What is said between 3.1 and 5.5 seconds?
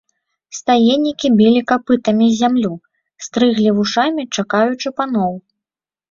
стрыглі вушамі, чакаючы паноў.